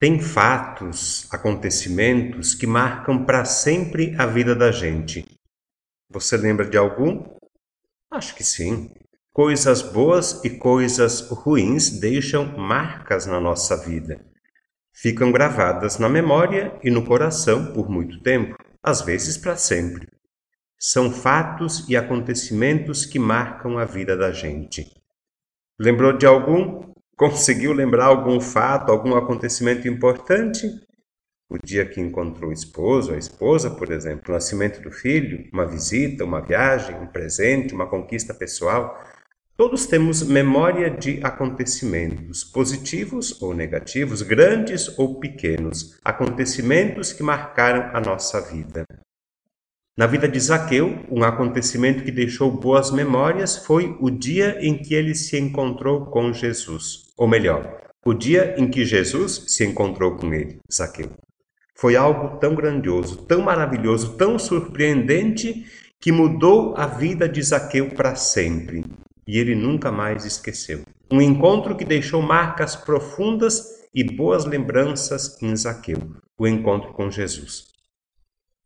Tem 0.00 0.20
fatos, 0.20 1.26
acontecimentos 1.32 2.54
que 2.54 2.68
marcam 2.68 3.24
para 3.24 3.44
sempre 3.44 4.14
a 4.16 4.26
vida 4.26 4.54
da 4.54 4.70
gente. 4.70 5.24
Você 6.08 6.36
lembra 6.36 6.64
de 6.64 6.76
algum? 6.76 7.24
Acho 8.08 8.32
que 8.36 8.44
sim. 8.44 8.92
Coisas 9.32 9.82
boas 9.82 10.44
e 10.44 10.50
coisas 10.50 11.28
ruins 11.28 11.90
deixam 11.98 12.56
marcas 12.56 13.26
na 13.26 13.40
nossa 13.40 13.76
vida. 13.76 14.24
Ficam 14.92 15.32
gravadas 15.32 15.98
na 15.98 16.08
memória 16.08 16.78
e 16.84 16.92
no 16.92 17.04
coração 17.04 17.72
por 17.72 17.90
muito 17.90 18.20
tempo, 18.20 18.56
às 18.80 19.00
vezes 19.00 19.36
para 19.36 19.56
sempre. 19.56 20.06
São 20.78 21.10
fatos 21.10 21.88
e 21.88 21.96
acontecimentos 21.96 23.04
que 23.04 23.18
marcam 23.18 23.76
a 23.76 23.84
vida 23.84 24.16
da 24.16 24.30
gente. 24.30 24.86
Lembrou 25.76 26.16
de 26.16 26.24
algum? 26.24 26.87
Conseguiu 27.18 27.72
lembrar 27.72 28.04
algum 28.04 28.40
fato, 28.40 28.92
algum 28.92 29.16
acontecimento 29.16 29.88
importante? 29.88 30.68
O 31.50 31.58
dia 31.58 31.84
que 31.84 32.00
encontrou 32.00 32.50
o 32.50 32.52
esposo, 32.52 33.12
a 33.12 33.18
esposa, 33.18 33.68
por 33.68 33.90
exemplo, 33.90 34.26
o 34.28 34.32
nascimento 34.34 34.80
do 34.80 34.92
filho, 34.92 35.48
uma 35.52 35.66
visita, 35.66 36.24
uma 36.24 36.40
viagem, 36.40 36.94
um 36.94 37.08
presente, 37.08 37.74
uma 37.74 37.88
conquista 37.88 38.32
pessoal. 38.32 38.96
Todos 39.56 39.84
temos 39.84 40.22
memória 40.22 40.88
de 40.88 41.18
acontecimentos, 41.24 42.44
positivos 42.44 43.42
ou 43.42 43.52
negativos, 43.52 44.22
grandes 44.22 44.96
ou 44.96 45.18
pequenos, 45.18 45.98
acontecimentos 46.04 47.12
que 47.12 47.24
marcaram 47.24 47.90
a 47.96 48.00
nossa 48.00 48.40
vida. 48.40 48.84
Na 49.98 50.06
vida 50.06 50.28
de 50.28 50.38
Zaqueu, 50.38 51.04
um 51.10 51.24
acontecimento 51.24 52.04
que 52.04 52.12
deixou 52.12 52.52
boas 52.52 52.92
memórias 52.92 53.56
foi 53.56 53.96
o 53.98 54.08
dia 54.08 54.56
em 54.60 54.78
que 54.78 54.94
ele 54.94 55.12
se 55.12 55.36
encontrou 55.36 56.06
com 56.06 56.32
Jesus. 56.32 57.12
Ou 57.16 57.26
melhor, 57.26 57.80
o 58.06 58.14
dia 58.14 58.54
em 58.56 58.70
que 58.70 58.84
Jesus 58.84 59.46
se 59.48 59.64
encontrou 59.64 60.14
com 60.14 60.32
ele, 60.32 60.60
Zaqueu. 60.72 61.10
Foi 61.74 61.96
algo 61.96 62.38
tão 62.38 62.54
grandioso, 62.54 63.26
tão 63.26 63.42
maravilhoso, 63.42 64.16
tão 64.16 64.38
surpreendente 64.38 65.66
que 66.00 66.12
mudou 66.12 66.76
a 66.76 66.86
vida 66.86 67.28
de 67.28 67.42
Zaqueu 67.42 67.90
para 67.90 68.14
sempre. 68.14 68.84
E 69.26 69.36
ele 69.36 69.56
nunca 69.56 69.90
mais 69.90 70.24
esqueceu. 70.24 70.82
Um 71.10 71.20
encontro 71.20 71.76
que 71.76 71.84
deixou 71.84 72.22
marcas 72.22 72.76
profundas 72.76 73.88
e 73.92 74.04
boas 74.04 74.44
lembranças 74.44 75.42
em 75.42 75.56
Zaqueu, 75.56 75.98
o 76.38 76.46
encontro 76.46 76.92
com 76.92 77.10
Jesus. 77.10 77.76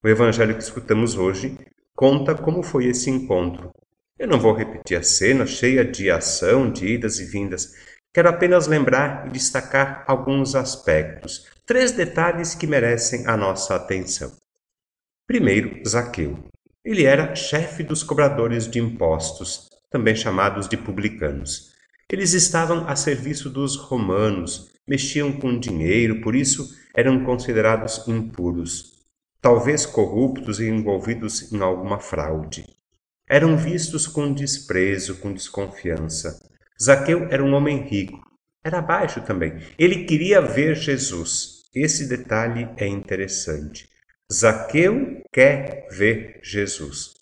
O 0.00 0.06
evangelho 0.06 0.56
que 0.56 0.62
escutamos 0.62 1.16
hoje 1.16 1.58
conta 1.92 2.32
como 2.32 2.62
foi 2.62 2.86
esse 2.86 3.10
encontro. 3.10 3.72
Eu 4.16 4.28
não 4.28 4.38
vou 4.38 4.52
repetir 4.52 4.96
a 4.96 5.02
cena 5.02 5.44
cheia 5.44 5.84
de 5.84 6.08
ação, 6.08 6.70
de 6.70 6.86
idas 6.86 7.18
e 7.18 7.24
vindas. 7.24 7.72
Quero 8.14 8.28
apenas 8.28 8.68
lembrar 8.68 9.26
e 9.26 9.30
destacar 9.30 10.04
alguns 10.06 10.54
aspectos, 10.54 11.48
três 11.66 11.90
detalhes 11.90 12.54
que 12.54 12.64
merecem 12.64 13.26
a 13.26 13.36
nossa 13.36 13.74
atenção. 13.74 14.30
Primeiro, 15.26 15.82
Zaqueu. 15.86 16.44
Ele 16.84 17.04
era 17.04 17.34
chefe 17.34 17.82
dos 17.82 18.04
cobradores 18.04 18.70
de 18.70 18.78
impostos, 18.78 19.68
também 19.90 20.14
chamados 20.14 20.68
de 20.68 20.76
publicanos. 20.76 21.72
Eles 22.10 22.34
estavam 22.34 22.86
a 22.86 22.94
serviço 22.94 23.50
dos 23.50 23.74
romanos, 23.74 24.70
mexiam 24.86 25.32
com 25.32 25.58
dinheiro, 25.58 26.20
por 26.20 26.36
isso 26.36 26.72
eram 26.94 27.24
considerados 27.24 28.06
impuros 28.06 28.97
talvez 29.40 29.86
corruptos 29.86 30.60
e 30.60 30.68
envolvidos 30.68 31.52
em 31.52 31.60
alguma 31.60 31.98
fraude. 31.98 32.64
Eram 33.28 33.56
vistos 33.56 34.06
com 34.06 34.32
desprezo, 34.32 35.16
com 35.16 35.32
desconfiança. 35.32 36.38
Zaqueu 36.82 37.28
era 37.30 37.44
um 37.44 37.52
homem 37.54 37.82
rico, 37.82 38.18
era 38.64 38.80
baixo 38.80 39.20
também. 39.20 39.58
Ele 39.78 40.04
queria 40.04 40.40
ver 40.40 40.74
Jesus. 40.74 41.62
Esse 41.74 42.08
detalhe 42.08 42.68
é 42.76 42.86
interessante. 42.86 43.88
Zaqueu 44.32 45.22
quer 45.32 45.86
ver 45.90 46.40
Jesus. 46.42 47.14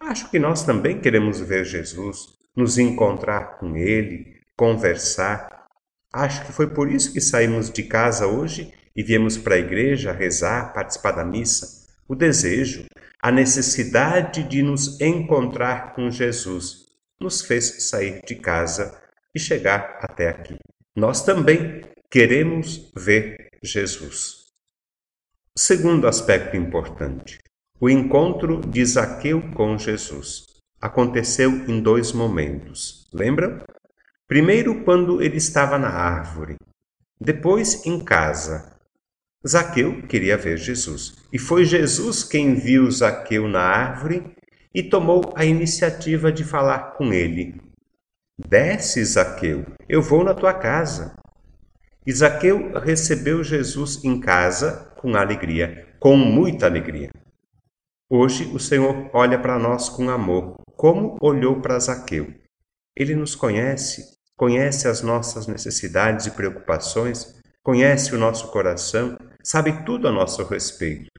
Acho 0.00 0.30
que 0.30 0.38
nós 0.38 0.64
também 0.64 1.00
queremos 1.00 1.40
ver 1.40 1.64
Jesus, 1.64 2.28
nos 2.54 2.78
encontrar 2.78 3.58
com 3.58 3.76
Ele, 3.76 4.40
conversar. 4.56 5.66
Acho 6.12 6.44
que 6.46 6.52
foi 6.52 6.68
por 6.68 6.90
isso 6.90 7.12
que 7.12 7.20
saímos 7.20 7.70
de 7.70 7.82
casa 7.82 8.26
hoje 8.26 8.72
e 8.96 9.02
viemos 9.02 9.36
para 9.36 9.56
a 9.56 9.58
igreja 9.58 10.10
rezar, 10.10 10.72
participar 10.72 11.12
da 11.12 11.24
missa, 11.24 11.86
o 12.08 12.14
desejo, 12.14 12.86
a 13.22 13.30
necessidade 13.30 14.42
de 14.44 14.62
nos 14.62 15.00
encontrar 15.00 15.94
com 15.94 16.10
Jesus 16.10 16.86
nos 17.20 17.42
fez 17.42 17.88
sair 17.88 18.22
de 18.26 18.36
casa 18.36 18.98
e 19.34 19.38
chegar 19.38 19.98
até 20.00 20.28
aqui. 20.28 20.56
Nós 20.94 21.24
também 21.24 21.82
queremos 22.10 22.90
ver 22.96 23.50
Jesus. 23.62 24.46
Segundo 25.56 26.06
aspecto 26.06 26.56
importante: 26.56 27.38
o 27.80 27.90
encontro 27.90 28.60
de 28.60 28.84
Zaqueu 28.84 29.42
com 29.52 29.76
Jesus 29.76 30.44
aconteceu 30.80 31.50
em 31.68 31.80
dois 31.80 32.12
momentos. 32.12 33.08
Lembram? 33.12 33.60
Primeiro, 34.28 34.84
quando 34.84 35.22
ele 35.22 35.36
estava 35.36 35.78
na 35.78 35.88
árvore, 35.88 36.56
depois 37.20 37.86
em 37.86 38.02
casa, 38.02 38.75
Zaqueu 39.46 40.02
queria 40.06 40.36
ver 40.36 40.56
Jesus. 40.56 41.16
E 41.32 41.38
foi 41.38 41.64
Jesus 41.64 42.22
quem 42.22 42.54
viu 42.54 42.90
Zaqueu 42.90 43.48
na 43.48 43.60
árvore 43.60 44.36
e 44.74 44.82
tomou 44.82 45.32
a 45.34 45.44
iniciativa 45.44 46.30
de 46.30 46.44
falar 46.44 46.94
com 46.96 47.12
ele. 47.12 47.60
Desce, 48.38 49.02
Zaqueu, 49.04 49.64
eu 49.88 50.02
vou 50.02 50.22
na 50.22 50.34
tua 50.34 50.52
casa. 50.52 51.16
E 52.06 52.12
Zaqueu 52.12 52.78
recebeu 52.78 53.42
Jesus 53.42 54.04
em 54.04 54.20
casa 54.20 54.92
com 54.98 55.16
alegria, 55.16 55.88
com 55.98 56.16
muita 56.16 56.66
alegria. 56.66 57.10
Hoje 58.08 58.44
o 58.54 58.60
Senhor 58.60 59.10
olha 59.12 59.38
para 59.38 59.58
nós 59.58 59.88
com 59.88 60.08
amor, 60.10 60.56
como 60.76 61.16
olhou 61.20 61.60
para 61.60 61.78
Zaqueu. 61.78 62.32
Ele 62.94 63.16
nos 63.16 63.34
conhece, 63.34 64.16
conhece 64.36 64.86
as 64.86 65.02
nossas 65.02 65.46
necessidades 65.46 66.26
e 66.26 66.30
preocupações, 66.30 67.35
conhece 67.66 68.14
o 68.14 68.18
nosso 68.18 68.52
coração 68.52 69.18
sabe 69.42 69.84
tudo 69.84 70.06
a 70.06 70.12
nosso 70.12 70.44
respeito. 70.44 71.10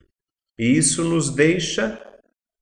E 0.58 0.78
isso 0.78 1.04
nos 1.04 1.30
deixa 1.30 2.02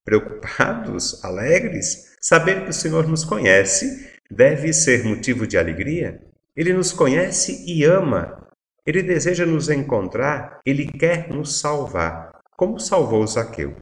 preocupados, 0.04 1.22
alegres. 1.24 2.16
Saber 2.20 2.64
que 2.64 2.72
o 2.72 2.74
Senhor 2.74 3.08
nos 3.08 3.24
conhece 3.24 4.12
deve 4.28 4.74
ser 4.74 5.06
motivo 5.06 5.46
de 5.46 5.56
alegria. 5.56 6.20
Ele 6.56 6.74
nos 6.74 6.92
conhece 6.92 7.64
e 7.68 7.84
ama. 7.84 8.50
Ele 8.88 9.04
deseja 9.04 9.46
nos 9.46 9.70
encontrar, 9.70 10.62
ele 10.66 10.88
quer 10.88 11.30
nos 11.30 11.60
salvar, 11.60 12.32
como 12.58 12.80
salvou 12.80 13.26
Zaqueu. 13.28 13.78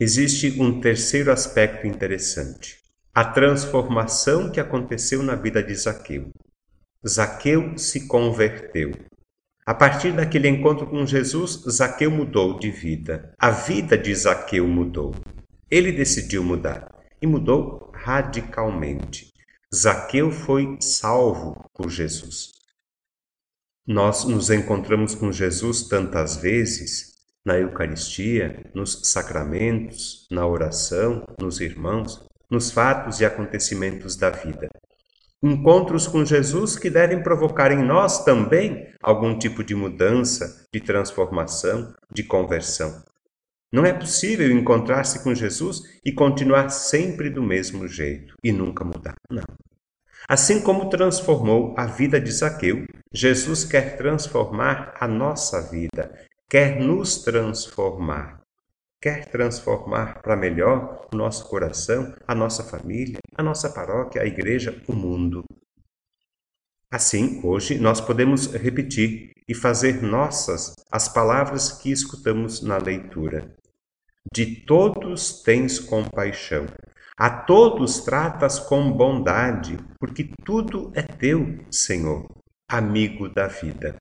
Existe 0.00 0.60
um 0.60 0.80
terceiro 0.80 1.30
aspecto 1.30 1.86
interessante: 1.86 2.78
a 3.14 3.24
transformação 3.24 4.50
que 4.50 4.58
aconteceu 4.58 5.22
na 5.22 5.36
vida 5.36 5.62
de 5.62 5.74
Zaqueu. 5.76 6.32
Zaqueu 7.08 7.78
se 7.78 8.06
converteu. 8.06 8.92
A 9.64 9.74
partir 9.74 10.12
daquele 10.12 10.48
encontro 10.48 10.86
com 10.86 11.04
Jesus, 11.06 11.64
Zaqueu 11.68 12.10
mudou 12.10 12.58
de 12.58 12.70
vida. 12.70 13.34
A 13.38 13.50
vida 13.50 13.96
de 13.96 14.14
Zaqueu 14.14 14.66
mudou. 14.66 15.14
Ele 15.70 15.92
decidiu 15.92 16.42
mudar 16.44 16.88
e 17.20 17.26
mudou 17.26 17.90
radicalmente. 17.94 19.32
Zaqueu 19.74 20.30
foi 20.30 20.78
salvo 20.80 21.68
por 21.74 21.90
Jesus. 21.90 22.52
Nós 23.86 24.24
nos 24.24 24.50
encontramos 24.50 25.14
com 25.14 25.32
Jesus 25.32 25.88
tantas 25.88 26.36
vezes 26.36 27.18
na 27.44 27.58
Eucaristia, 27.58 28.70
nos 28.74 29.00
sacramentos, 29.10 30.26
na 30.30 30.46
oração, 30.46 31.24
nos 31.40 31.60
irmãos, 31.60 32.22
nos 32.50 32.70
fatos 32.70 33.20
e 33.20 33.24
acontecimentos 33.24 34.16
da 34.16 34.30
vida. 34.30 34.68
Encontros 35.42 36.08
com 36.08 36.24
Jesus 36.24 36.76
que 36.76 36.90
devem 36.90 37.22
provocar 37.22 37.70
em 37.70 37.82
nós 37.82 38.24
também 38.24 38.88
algum 39.00 39.38
tipo 39.38 39.62
de 39.62 39.74
mudança, 39.74 40.66
de 40.72 40.80
transformação, 40.80 41.94
de 42.12 42.24
conversão. 42.24 43.02
Não 43.72 43.84
é 43.84 43.92
possível 43.92 44.50
encontrar-se 44.50 45.22
com 45.22 45.34
Jesus 45.34 45.82
e 46.04 46.10
continuar 46.10 46.70
sempre 46.70 47.30
do 47.30 47.42
mesmo 47.42 47.86
jeito 47.86 48.34
e 48.42 48.50
nunca 48.50 48.84
mudar. 48.84 49.14
Não. 49.30 49.44
Assim 50.28 50.60
como 50.60 50.90
transformou 50.90 51.74
a 51.78 51.86
vida 51.86 52.20
de 52.20 52.32
Zaqueu, 52.32 52.84
Jesus 53.12 53.64
quer 53.64 53.96
transformar 53.96 54.94
a 54.98 55.06
nossa 55.06 55.62
vida, 55.70 56.12
quer 56.50 56.80
nos 56.80 57.18
transformar 57.18 58.37
quer 59.00 59.30
transformar 59.30 60.20
para 60.20 60.36
melhor 60.36 61.08
o 61.12 61.16
nosso 61.16 61.48
coração, 61.48 62.14
a 62.26 62.34
nossa 62.34 62.64
família, 62.64 63.18
a 63.36 63.42
nossa 63.42 63.70
paróquia, 63.70 64.22
a 64.22 64.26
igreja, 64.26 64.82
o 64.88 64.92
mundo. 64.92 65.44
Assim, 66.90 67.40
hoje 67.44 67.78
nós 67.78 68.00
podemos 68.00 68.46
repetir 68.46 69.32
e 69.46 69.54
fazer 69.54 70.02
nossas 70.02 70.74
as 70.90 71.08
palavras 71.08 71.70
que 71.72 71.90
escutamos 71.90 72.62
na 72.62 72.78
leitura. 72.78 73.54
De 74.32 74.64
todos 74.64 75.42
tens 75.42 75.78
compaixão, 75.78 76.66
a 77.16 77.30
todos 77.30 78.00
tratas 78.00 78.58
com 78.58 78.92
bondade, 78.92 79.78
porque 79.98 80.30
tudo 80.44 80.90
é 80.94 81.02
teu, 81.02 81.64
Senhor. 81.70 82.26
amigo 82.70 83.28
da 83.28 83.46
vida. 83.46 83.98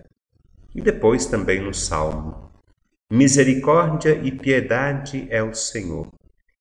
E 0.76 0.82
depois 0.82 1.26
também 1.26 1.62
no 1.62 1.74
Salmo: 1.74 2.47
Misericórdia 3.10 4.20
e 4.22 4.32
piedade 4.32 5.28
é 5.30 5.42
o 5.42 5.54
Senhor. 5.54 6.12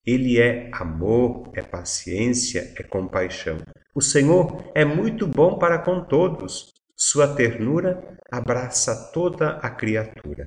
Ele 0.06 0.40
é 0.40 0.70
amor, 0.72 1.50
é 1.54 1.60
paciência, 1.60 2.72
é 2.78 2.84
compaixão. 2.84 3.56
O 3.92 4.00
Senhor 4.00 4.70
é 4.72 4.84
muito 4.84 5.26
bom 5.26 5.58
para 5.58 5.80
com 5.80 6.04
todos. 6.04 6.72
Sua 6.96 7.34
ternura 7.34 8.16
abraça 8.30 9.10
toda 9.12 9.56
a 9.56 9.68
criatura. 9.68 10.46